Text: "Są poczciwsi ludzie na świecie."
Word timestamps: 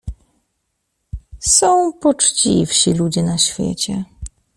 "Są 1.39 1.93
poczciwsi 1.93 2.93
ludzie 2.93 3.23
na 3.23 3.37
świecie." 3.37 4.05